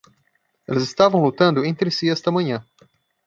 Eles 0.67 0.81
estavam 0.81 1.21
lutando 1.21 1.63
entre 1.63 1.91
si 1.91 2.09
esta 2.09 2.31
manhã. 2.31 2.65